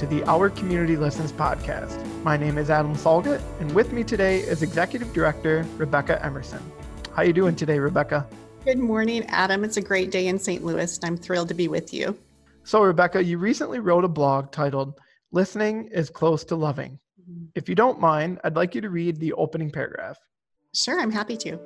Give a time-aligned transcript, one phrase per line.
[0.00, 2.02] to the Our Community Listens podcast.
[2.22, 6.62] My name is Adam Salget, and with me today is Executive Director Rebecca Emerson.
[7.14, 8.26] How you doing today, Rebecca?
[8.64, 9.62] Good morning, Adam.
[9.62, 10.64] It's a great day in St.
[10.64, 12.18] Louis, and I'm thrilled to be with you.
[12.64, 14.98] So, Rebecca, you recently wrote a blog titled
[15.32, 16.98] Listening is Close to Loving.
[17.20, 17.48] Mm-hmm.
[17.54, 20.16] If you don't mind, I'd like you to read the opening paragraph.
[20.72, 21.58] Sure, I'm happy to.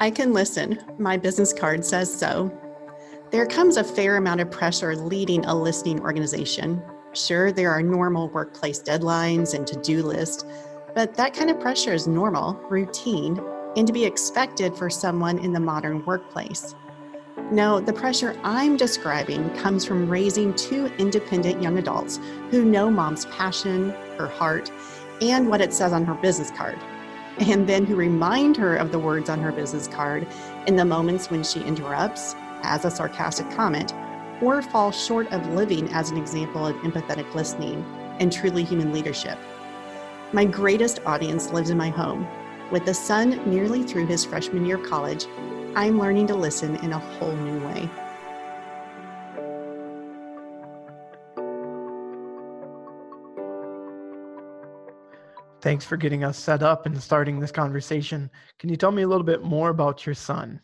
[0.00, 0.78] I can listen.
[0.96, 2.56] My business card says so.
[3.32, 6.80] There comes a fair amount of pressure leading a listening organization.
[7.14, 10.44] Sure, there are normal workplace deadlines and to do lists,
[10.94, 13.40] but that kind of pressure is normal, routine,
[13.76, 16.76] and to be expected for someone in the modern workplace.
[17.50, 22.20] No, the pressure I'm describing comes from raising two independent young adults
[22.52, 24.70] who know mom's passion, her heart,
[25.20, 26.78] and what it says on her business card
[27.40, 30.26] and then who remind her of the words on her business card
[30.66, 33.94] in the moments when she interrupts, has a sarcastic comment,
[34.42, 37.84] or falls short of living as an example of empathetic listening
[38.18, 39.38] and truly human leadership.
[40.32, 42.26] My greatest audience lives in my home.
[42.70, 45.26] With a son nearly through his freshman year of college,
[45.74, 47.88] I'm learning to listen in a whole new way.
[55.60, 58.30] Thanks for getting us set up and starting this conversation.
[58.58, 60.60] Can you tell me a little bit more about your son?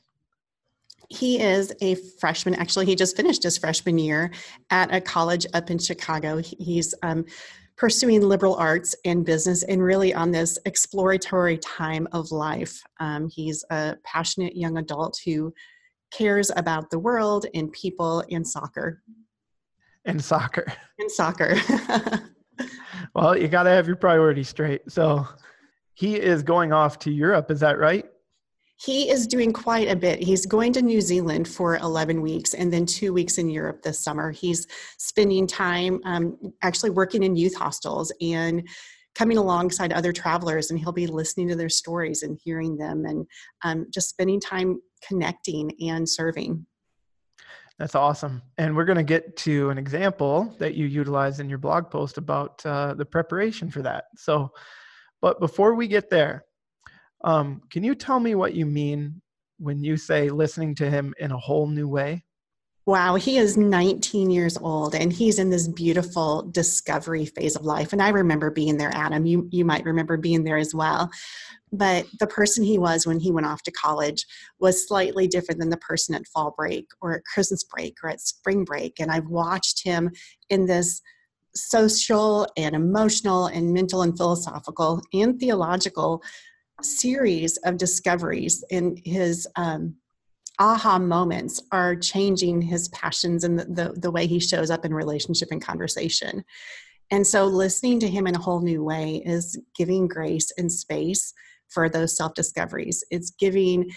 [1.08, 2.54] He is a freshman.
[2.54, 4.30] Actually, he just finished his freshman year
[4.70, 6.38] at a college up in Chicago.
[6.38, 7.24] He's um,
[7.76, 12.80] pursuing liberal arts and business and really on this exploratory time of life.
[13.00, 15.52] Um, he's a passionate young adult who
[16.12, 19.02] cares about the world and people and soccer.
[20.04, 20.72] And soccer.
[20.98, 21.56] And soccer.
[23.14, 24.82] well, you got to have your priorities straight.
[24.90, 25.26] So
[25.94, 27.50] he is going off to Europe.
[27.50, 28.04] Is that right?
[28.76, 30.20] He is doing quite a bit.
[30.20, 34.00] He's going to New Zealand for 11 weeks and then two weeks in Europe this
[34.00, 34.32] summer.
[34.32, 34.66] He's
[34.98, 38.66] spending time um, actually working in youth hostels and
[39.14, 43.26] coming alongside other travelers, and he'll be listening to their stories and hearing them and
[43.62, 46.66] um, just spending time connecting and serving.
[47.78, 48.42] That's awesome.
[48.56, 52.18] And we're going to get to an example that you utilize in your blog post
[52.18, 54.04] about uh, the preparation for that.
[54.16, 54.52] So,
[55.20, 56.44] but before we get there,
[57.24, 59.20] um, can you tell me what you mean
[59.58, 62.24] when you say listening to him in a whole new way?
[62.86, 67.94] Wow, he is 19 years old and he's in this beautiful discovery phase of life.
[67.94, 69.24] And I remember being there, Adam.
[69.24, 71.10] You you might remember being there as well
[71.74, 74.24] but the person he was when he went off to college
[74.60, 78.20] was slightly different than the person at fall break or at Christmas break or at
[78.20, 79.00] spring break.
[79.00, 80.10] And I've watched him
[80.50, 81.02] in this
[81.56, 86.22] social and emotional and mental and philosophical and theological
[86.82, 89.96] series of discoveries in his um,
[90.58, 94.94] aha moments are changing his passions and the, the, the way he shows up in
[94.94, 96.44] relationship and conversation.
[97.10, 101.32] And so listening to him in a whole new way is giving grace and space
[101.68, 103.04] for those self discoveries.
[103.10, 103.90] It's giving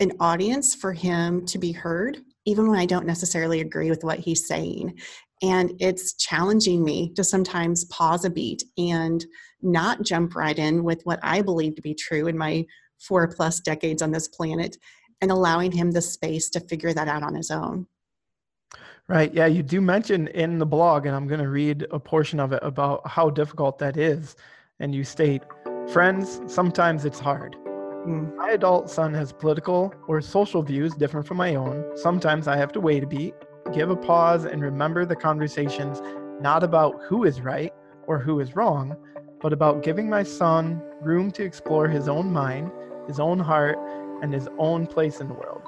[0.00, 4.20] an audience for him to be heard, even when I don't necessarily agree with what
[4.20, 4.98] he's saying.
[5.42, 9.24] And it's challenging me to sometimes pause a beat and
[9.62, 12.64] not jump right in with what I believe to be true in my
[12.98, 14.76] four plus decades on this planet
[15.20, 17.86] and allowing him the space to figure that out on his own.
[19.08, 19.32] Right.
[19.32, 19.46] Yeah.
[19.46, 22.60] You do mention in the blog, and I'm going to read a portion of it
[22.62, 24.36] about how difficult that is.
[24.80, 25.42] And you state,
[25.92, 27.56] Friends, sometimes it's hard.
[28.06, 28.36] Mm.
[28.36, 31.96] My adult son has political or social views different from my own.
[31.96, 33.34] Sometimes I have to wait a beat,
[33.72, 36.02] give a pause, and remember the conversations
[36.42, 37.72] not about who is right
[38.06, 38.98] or who is wrong,
[39.40, 42.70] but about giving my son room to explore his own mind,
[43.06, 43.78] his own heart,
[44.22, 45.62] and his own place in the world.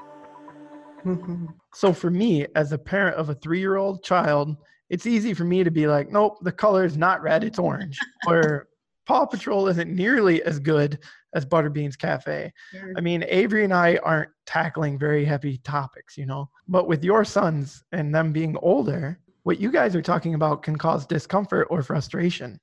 [1.04, 1.46] Mm-hmm.
[1.72, 4.56] So, for me, as a parent of a three year old child,
[4.90, 7.98] it's easy for me to be like, nope, the color is not red, it's orange.
[8.26, 8.68] or
[9.06, 10.98] Paw Patrol isn't nearly as good
[11.34, 12.52] as Butterbean's Cafe.
[12.72, 12.92] Sure.
[12.96, 16.50] I mean, Avery and I aren't tackling very heavy topics, you know.
[16.68, 20.76] But with your sons and them being older, what you guys are talking about can
[20.76, 22.60] cause discomfort or frustration.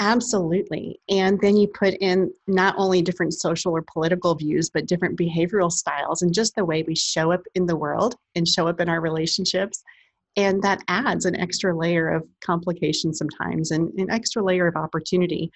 [0.00, 0.98] Absolutely.
[1.08, 5.70] And then you put in not only different social or political views, but different behavioral
[5.70, 8.88] styles and just the way we show up in the world and show up in
[8.88, 9.84] our relationships
[10.36, 15.50] and that adds an extra layer of complication sometimes and an extra layer of opportunity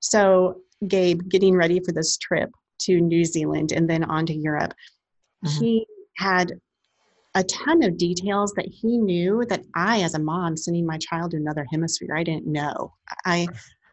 [0.00, 0.56] so
[0.88, 4.72] gabe getting ready for this trip to new zealand and then on to europe
[5.44, 5.60] mm-hmm.
[5.60, 5.86] he
[6.16, 6.52] had
[7.36, 11.32] a ton of details that he knew that i as a mom sending my child
[11.32, 12.92] to another hemisphere i didn't know
[13.26, 13.46] i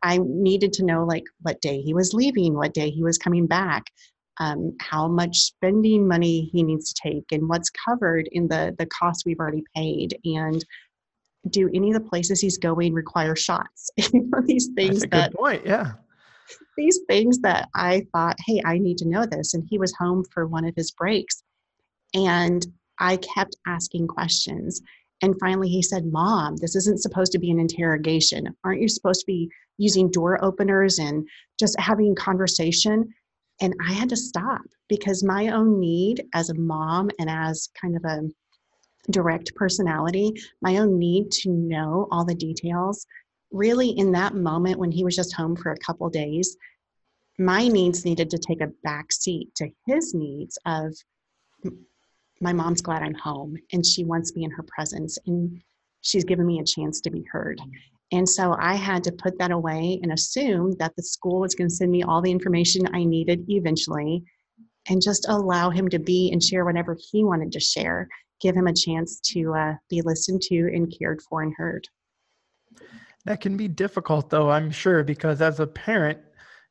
[0.03, 3.47] i needed to know like what day he was leaving what day he was coming
[3.47, 3.85] back
[4.41, 8.87] um, how much spending money he needs to take and what's covered in the the
[8.87, 10.17] cost we've already paid.
[10.25, 10.65] And
[11.49, 13.91] do any of the places he's going require shots?
[14.13, 15.93] You know these things That's a that good point yeah.
[16.75, 19.53] these things that i thought hey i need to know this.
[19.53, 21.43] And he was home for one of his breaks.
[22.15, 22.65] And
[22.99, 24.81] i kept asking questions.
[25.21, 28.47] And finally he said mom this isn't supposed to be an interrogation.
[28.63, 31.27] Aren't you supposed to be using door openers and
[31.59, 33.11] just having conversation
[33.61, 37.95] and I had to stop because my own need as a mom and as kind
[37.95, 38.21] of a
[39.11, 43.05] direct personality, my own need to know all the details,
[43.51, 46.57] really in that moment when he was just home for a couple days,
[47.37, 50.95] my needs needed to take a back seat to his needs of
[52.39, 55.61] my mom's glad I'm home and she wants me in her presence and
[56.01, 57.61] she's given me a chance to be heard.
[58.11, 61.69] And so I had to put that away and assume that the school was going
[61.69, 64.23] to send me all the information I needed eventually
[64.89, 68.09] and just allow him to be and share whatever he wanted to share,
[68.41, 71.87] give him a chance to uh, be listened to and cared for and heard.
[73.25, 76.19] That can be difficult, though, I'm sure, because as a parent,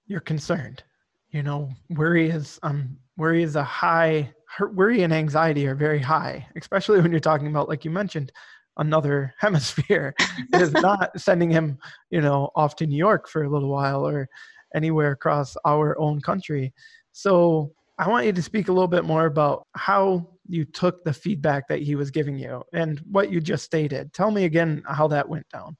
[0.06, 0.82] you're concerned.
[1.30, 4.34] You know, worry is um, worry is a high.
[4.72, 8.32] Worry and anxiety are very high, especially when you're talking about, like you mentioned,
[8.76, 10.14] another hemisphere.
[10.18, 11.78] it is not sending him,
[12.10, 14.28] you know, off to New York for a little while or
[14.74, 16.72] anywhere across our own country.
[17.12, 21.12] So I want you to speak a little bit more about how you took the
[21.12, 24.12] feedback that he was giving you and what you just stated.
[24.12, 25.76] Tell me again how that went down.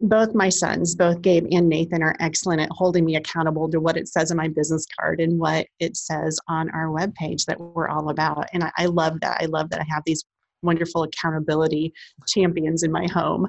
[0.00, 3.96] Both my sons, both Gabe and Nathan, are excellent at holding me accountable to what
[3.96, 7.88] it says in my business card and what it says on our webpage that we're
[7.88, 8.48] all about.
[8.52, 9.38] And I, I love that.
[9.40, 10.24] I love that I have these
[10.62, 11.92] wonderful accountability
[12.26, 13.46] champions in my home.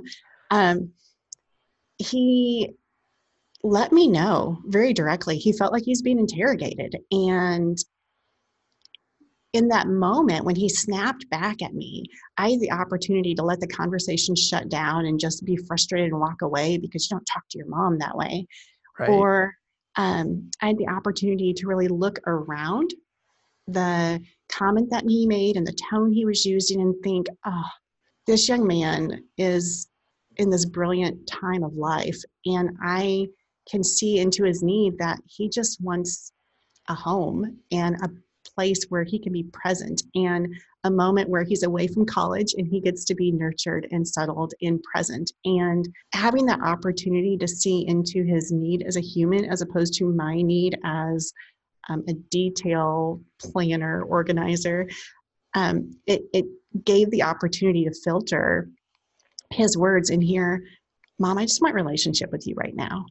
[0.51, 0.91] Um,
[1.97, 2.71] he
[3.63, 5.37] let me know very directly.
[5.37, 6.95] He felt like he's being interrogated.
[7.11, 7.77] And
[9.51, 12.05] in that moment, when he snapped back at me,
[12.37, 16.19] I had the opportunity to let the conversation shut down and just be frustrated and
[16.19, 18.47] walk away because you don't talk to your mom that way.
[18.97, 19.09] Right.
[19.09, 19.53] Or
[19.95, 22.93] um, I had the opportunity to really look around
[23.67, 27.69] the comment that he made and the tone he was using and think, oh,
[28.27, 29.87] this young man is
[30.37, 32.19] in this brilliant time of life.
[32.45, 33.27] And I
[33.69, 36.31] can see into his need that he just wants
[36.87, 38.09] a home and a
[38.55, 40.47] place where he can be present and
[40.85, 44.53] a moment where he's away from college and he gets to be nurtured and settled
[44.61, 45.31] and present.
[45.45, 50.11] And having that opportunity to see into his need as a human as opposed to
[50.11, 51.31] my need as
[51.87, 54.87] um, a detail planner, organizer,
[55.55, 56.45] um, it, it
[56.85, 58.69] gave the opportunity to filter
[59.51, 60.63] his words and hear,
[61.17, 63.05] Mom, I just want relationship with you right now.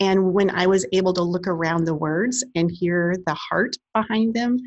[0.00, 4.34] And when I was able to look around the words and hear the heart behind
[4.34, 4.58] them,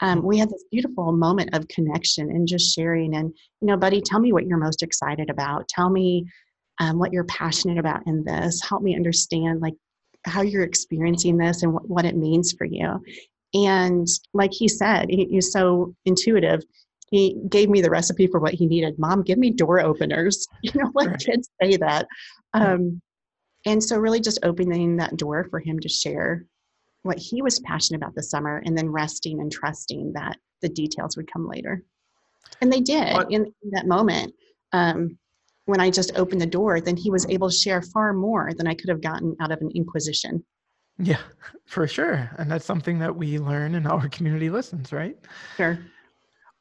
[0.00, 3.16] um, we had this beautiful moment of connection and just sharing.
[3.16, 5.66] And, you know, buddy, tell me what you're most excited about.
[5.68, 6.26] Tell me
[6.80, 8.60] um, what you're passionate about in this.
[8.68, 9.74] Help me understand, like,
[10.24, 13.02] how you're experiencing this and what, what it means for you.
[13.54, 16.62] And like he said, he, he's so intuitive.
[17.10, 18.98] He gave me the recipe for what he needed.
[18.98, 20.46] Mom, give me door openers.
[20.62, 21.20] You know, like right.
[21.20, 22.06] kids say that.
[22.54, 23.00] Um,
[23.66, 26.44] and so, really, just opening that door for him to share
[27.02, 31.16] what he was passionate about this summer, and then resting and trusting that the details
[31.16, 31.82] would come later.
[32.60, 34.34] And they did in, in that moment.
[34.72, 35.18] Um,
[35.66, 38.66] when I just opened the door, then he was able to share far more than
[38.66, 40.44] I could have gotten out of an inquisition.
[40.98, 41.20] Yeah,
[41.66, 42.30] for sure.
[42.38, 45.16] And that's something that we learn in our community listens, right?
[45.56, 45.78] Sure.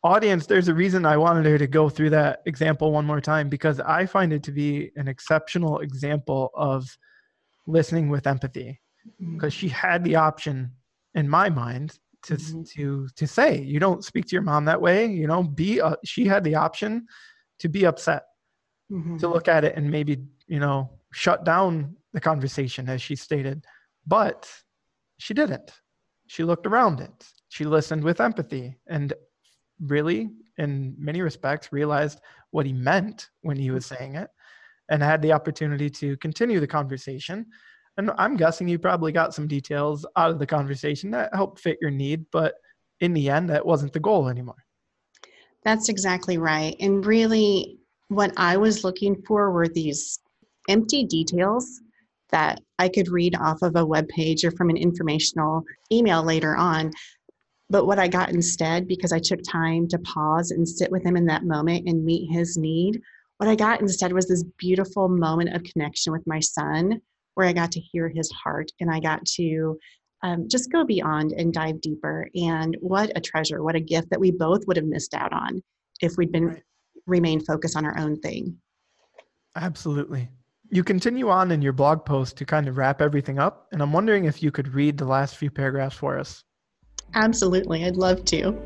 [0.03, 3.47] Audience, there's a reason I wanted her to go through that example one more time
[3.47, 6.85] because I find it to be an exceptional example of
[7.67, 8.81] listening with empathy
[9.19, 9.67] because mm-hmm.
[9.67, 10.71] she had the option
[11.15, 12.63] in my mind to mm-hmm.
[12.75, 15.95] to to say you don't speak to your mom that way you know be uh,
[16.05, 17.05] she had the option
[17.59, 18.23] to be upset
[18.93, 19.17] mm-hmm.
[19.17, 23.65] to look at it and maybe you know shut down the conversation as she stated.
[24.05, 24.49] But
[25.17, 25.71] she didn't.
[26.27, 27.27] She looked around it.
[27.49, 29.13] She listened with empathy and
[29.79, 32.19] really in many respects realized
[32.51, 34.29] what he meant when he was saying it
[34.89, 37.45] and had the opportunity to continue the conversation.
[37.97, 41.77] And i'm guessing you probably got some details out of the conversation that helped fit
[41.79, 42.55] your need but
[43.01, 44.63] in the end that wasn't the goal anymore.
[45.63, 46.75] That's exactly right.
[46.79, 47.79] And really
[48.13, 50.19] what I was looking for were these
[50.69, 51.81] empty details
[52.31, 56.55] that I could read off of a web page or from an informational email later
[56.55, 56.91] on.
[57.69, 61.15] But what I got instead, because I took time to pause and sit with him
[61.15, 63.01] in that moment and meet his need,
[63.37, 67.01] what I got instead was this beautiful moment of connection with my son
[67.35, 69.77] where I got to hear his heart and I got to
[70.23, 72.29] um, just go beyond and dive deeper.
[72.35, 75.61] And what a treasure, what a gift that we both would have missed out on
[76.01, 76.61] if we'd been
[77.05, 78.57] remained focused on our own thing.
[79.55, 80.29] Absolutely.
[80.69, 83.93] You continue on in your blog post to kind of wrap everything up, and I'm
[83.93, 86.43] wondering if you could read the last few paragraphs for us.
[87.13, 88.57] Absolutely, I'd love to.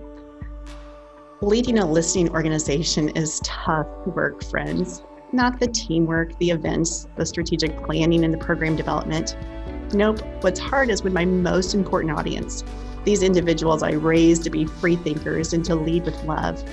[1.41, 5.03] Leading a listening organization is tough work, friends.
[5.33, 9.35] Not the teamwork, the events, the strategic planning, and the program development.
[9.93, 12.63] Nope, what's hard is with my most important audience,
[13.03, 16.63] these individuals I raised to be free thinkers and to lead with love.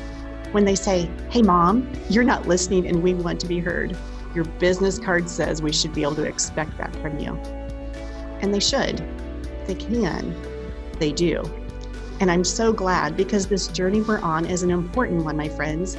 [0.54, 3.96] When they say, Hey, mom, you're not listening and we want to be heard,
[4.36, 7.34] your business card says we should be able to expect that from you.
[8.40, 9.02] And they should.
[9.66, 10.32] They can.
[11.00, 11.42] They do.
[12.20, 15.96] And I'm so glad because this journey we're on is an important one, my friends.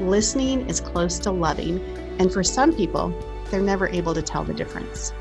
[0.00, 1.80] Listening is close to loving,
[2.20, 3.12] and for some people,
[3.50, 5.12] they're never able to tell the difference.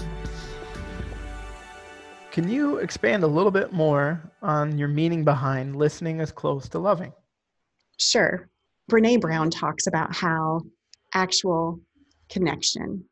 [2.30, 6.78] Can you expand a little bit more on your meaning behind listening is close to
[6.78, 7.14] loving?
[7.98, 8.48] Sure.
[8.90, 10.62] Brene Brown talks about how
[11.14, 11.80] actual
[12.30, 13.04] connection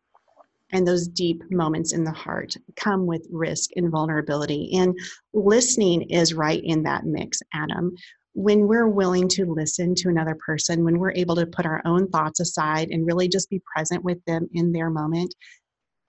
[0.72, 4.72] and those deep moments in the heart come with risk and vulnerability.
[4.74, 4.98] And
[5.34, 7.96] listening is right in that mix, Adam.
[8.34, 12.08] When we're willing to listen to another person, when we're able to put our own
[12.08, 15.34] thoughts aside and really just be present with them in their moment,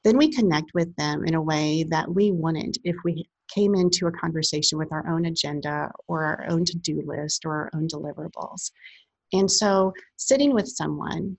[0.04, 4.06] then we connect with them in a way that we wouldn't if we came into
[4.06, 7.86] a conversation with our own agenda or our own to do list or our own
[7.88, 8.70] deliverables.
[9.32, 11.36] And so, sitting with someone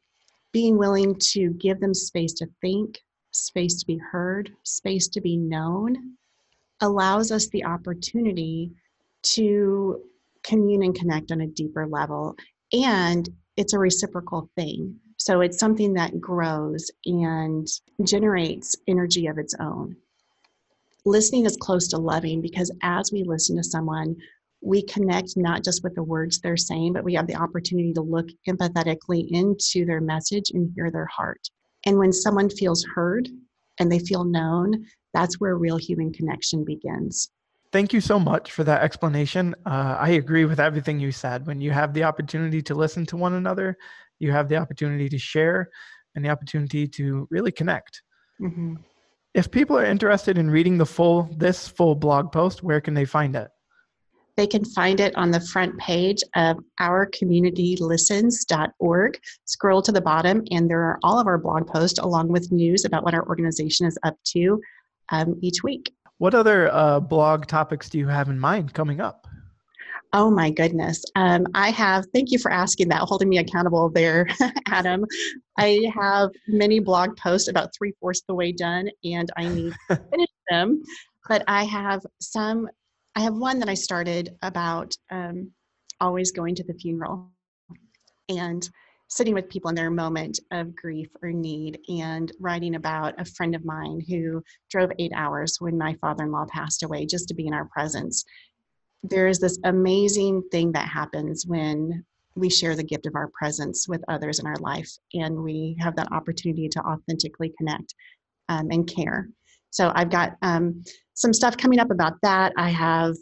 [0.51, 2.99] being willing to give them space to think,
[3.31, 6.15] space to be heard, space to be known,
[6.81, 8.71] allows us the opportunity
[9.21, 10.01] to
[10.43, 12.35] commune and connect on a deeper level.
[12.71, 13.27] And
[13.57, 14.95] it's a reciprocal thing.
[15.17, 17.67] So it's something that grows and
[18.03, 19.95] generates energy of its own.
[21.05, 24.15] Listening is close to loving because as we listen to someone,
[24.65, 28.01] we connect not just with the words they're saying, but we have the opportunity to
[28.01, 31.49] look empathetically into their message and hear their heart.
[31.85, 33.29] And when someone feels heard
[33.79, 37.29] and they feel known, that's where real human connection begins.
[37.71, 39.53] Thank you so much for that explanation.
[39.67, 41.45] Uh, I agree with everything you said.
[41.45, 43.77] When you have the opportunity to listen to one another,
[44.17, 45.69] you have the opportunity to share
[46.15, 48.01] and the opportunity to really connect.
[48.41, 48.75] Mm-hmm.
[49.35, 53.05] If people are interested in reading the full this full blog post, where can they
[53.05, 53.49] find it?
[54.37, 59.19] They can find it on the front page of ourcommunitylistens.org.
[59.45, 62.83] Scroll to the bottom, and there are all of our blog posts along with news
[62.83, 64.61] about what our organization is up to
[65.09, 65.93] um, each week.
[66.17, 69.27] What other uh, blog topics do you have in mind coming up?
[70.13, 71.03] Oh my goodness.
[71.15, 74.27] Um, I have, thank you for asking that, holding me accountable there,
[74.67, 75.05] Adam.
[75.57, 79.73] I have many blog posts about three fourths of the way done, and I need
[79.89, 80.81] to finish them.
[81.27, 82.69] But I have some
[83.15, 85.51] I have one that I started about um,
[86.01, 87.31] always going to the funeral
[88.27, 88.67] and
[89.07, 93.55] sitting with people in their moment of grief or need and writing about a friend
[93.55, 97.53] of mine who drove eight hours when my father-in-law passed away just to be in
[97.53, 98.25] our presence.
[99.03, 102.03] There is this amazing thing that happens when
[102.35, 105.95] we share the gift of our presence with others in our life and we have
[105.95, 107.93] that opportunity to authentically connect
[108.49, 109.29] um, and care
[109.75, 112.53] so I've got um, some stuff coming up about that.
[112.55, 113.13] I have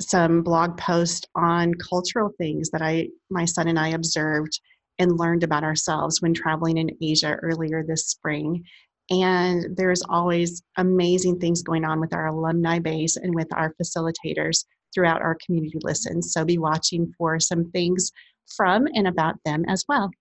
[0.00, 4.60] some blog posts on cultural things that I, my son and I observed
[5.00, 8.62] and learned about ourselves when traveling in Asia earlier this spring.
[9.10, 14.66] And there's always amazing things going on with our alumni base and with our facilitators
[14.94, 16.32] throughout our community listens.
[16.32, 18.12] So be watching for some things
[18.56, 20.12] from and about them as well.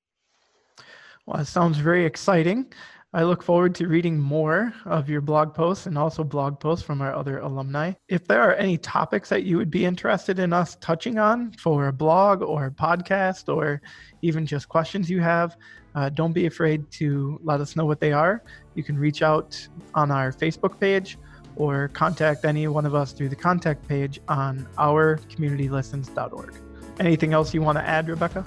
[1.27, 2.73] Well, it sounds very exciting.
[3.13, 7.01] I look forward to reading more of your blog posts and also blog posts from
[7.01, 7.93] our other alumni.
[8.09, 11.87] If there are any topics that you would be interested in us touching on for
[11.87, 13.81] a blog or a podcast or
[14.21, 15.55] even just questions you have,
[15.95, 18.43] uh, don't be afraid to let us know what they are.
[18.75, 21.17] You can reach out on our Facebook page
[21.55, 26.55] or contact any one of us through the contact page on ourcommunitylistens.org.
[26.99, 28.43] Anything else you want to add, Rebecca?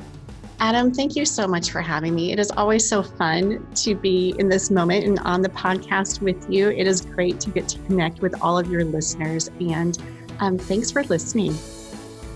[0.62, 2.33] Adam, thank you so much for having me.
[2.33, 6.50] It is always so fun to be in this moment and on the podcast with
[6.50, 6.69] you.
[6.69, 9.97] It is great to get to connect with all of your listeners, and
[10.40, 11.55] um, thanks for listening.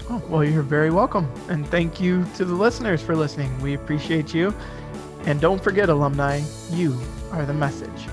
[0.08, 1.30] Oh, well, you're very welcome.
[1.48, 3.60] And thank you to the listeners for listening.
[3.60, 4.54] We appreciate you.
[5.26, 6.40] And don't forget, alumni,
[6.70, 6.98] you
[7.30, 8.08] are the message.